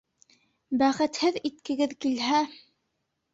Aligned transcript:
Бәхетһеҙ 0.81 1.37
иткегеҙ 1.51 1.95
килһә. 2.07 2.41